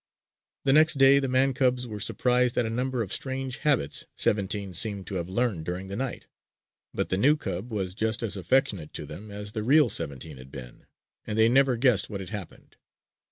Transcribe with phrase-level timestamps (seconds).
[0.63, 4.73] The next day, the man cubs were surprised at a number of strange habits "Seventeen"
[4.73, 6.25] seemed to have learned during the night.
[6.91, 10.51] But the new cub was just as affectionate to them as the real "Seventeen" had
[10.51, 10.87] been;
[11.27, 12.77] and they never guessed what had happened.